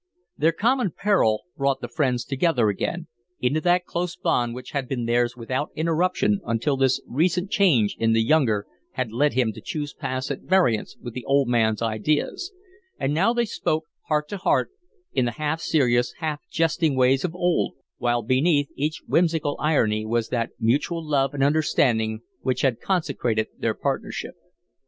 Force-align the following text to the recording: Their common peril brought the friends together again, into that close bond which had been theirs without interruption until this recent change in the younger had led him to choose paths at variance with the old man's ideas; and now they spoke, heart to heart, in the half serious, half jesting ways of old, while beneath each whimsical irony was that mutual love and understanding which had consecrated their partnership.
Their 0.35 0.51
common 0.51 0.89
peril 0.97 1.43
brought 1.55 1.79
the 1.79 1.87
friends 1.87 2.25
together 2.25 2.69
again, 2.69 3.05
into 3.39 3.61
that 3.61 3.85
close 3.85 4.15
bond 4.15 4.55
which 4.55 4.71
had 4.71 4.87
been 4.89 5.05
theirs 5.05 5.37
without 5.37 5.69
interruption 5.75 6.41
until 6.43 6.75
this 6.75 6.99
recent 7.07 7.51
change 7.51 7.95
in 7.99 8.11
the 8.11 8.23
younger 8.23 8.65
had 8.93 9.11
led 9.11 9.33
him 9.33 9.53
to 9.53 9.61
choose 9.63 9.93
paths 9.93 10.31
at 10.31 10.41
variance 10.41 10.97
with 10.99 11.13
the 11.13 11.23
old 11.25 11.49
man's 11.49 11.83
ideas; 11.83 12.51
and 12.99 13.13
now 13.13 13.31
they 13.31 13.45
spoke, 13.45 13.85
heart 14.07 14.27
to 14.29 14.37
heart, 14.37 14.71
in 15.13 15.25
the 15.25 15.33
half 15.33 15.61
serious, 15.61 16.15
half 16.17 16.41
jesting 16.49 16.95
ways 16.95 17.23
of 17.23 17.35
old, 17.35 17.75
while 17.97 18.23
beneath 18.23 18.69
each 18.75 19.03
whimsical 19.07 19.55
irony 19.59 20.03
was 20.03 20.29
that 20.29 20.49
mutual 20.59 21.05
love 21.07 21.35
and 21.35 21.43
understanding 21.43 22.21
which 22.41 22.61
had 22.61 22.81
consecrated 22.81 23.49
their 23.55 23.75
partnership. 23.75 24.33